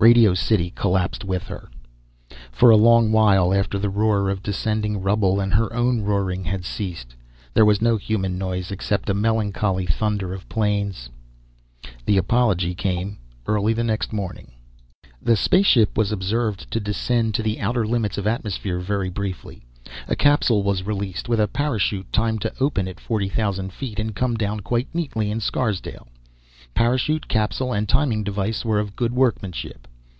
Radio 0.00 0.32
City 0.32 0.70
collapsed 0.70 1.24
with 1.24 1.48
her. 1.48 1.68
For 2.52 2.70
a 2.70 2.76
long 2.76 3.10
while 3.10 3.52
after 3.52 3.80
the 3.80 3.90
roar 3.90 4.30
of 4.30 4.44
descending 4.44 5.02
rubble 5.02 5.40
and 5.40 5.52
her 5.52 5.72
own 5.72 6.02
roaring 6.02 6.44
had 6.44 6.64
ceased, 6.64 7.16
there 7.52 7.64
was 7.64 7.82
no 7.82 7.96
human 7.96 8.38
noise 8.38 8.70
except 8.70 9.10
a 9.10 9.12
melancholy 9.14 9.86
thunder 9.86 10.32
of 10.32 10.42
the 10.42 10.46
planes. 10.54 11.10
The 12.06 12.16
apology 12.16 12.76
came 12.76 13.18
early 13.48 13.74
next 13.74 14.12
morning. 14.12 14.52
The 15.20 15.34
spaceship 15.34 15.98
was 15.98 16.12
observed 16.12 16.70
to 16.70 16.78
descend 16.78 17.34
to 17.34 17.42
the 17.42 17.58
outer 17.58 17.84
limits 17.84 18.18
of 18.18 18.26
atmosphere, 18.28 18.78
very 18.78 19.10
briefly. 19.10 19.64
A 20.06 20.14
capsule 20.14 20.62
was 20.62 20.84
released, 20.86 21.28
with 21.28 21.40
a 21.40 21.48
parachute 21.48 22.12
timed 22.12 22.40
to 22.42 22.52
open 22.60 22.86
at 22.86 23.00
40,000 23.00 23.72
feet 23.72 23.98
and 23.98 24.14
come 24.14 24.36
down 24.36 24.60
quite 24.60 24.94
neatly 24.94 25.28
in 25.28 25.40
Scarsdale. 25.40 26.06
Parachute, 26.74 27.26
capsule 27.26 27.72
and 27.72 27.88
timing 27.88 28.22
device 28.22 28.64
were 28.64 28.78
of 28.78 28.94
good 28.94 29.12
workmanship. 29.12 29.88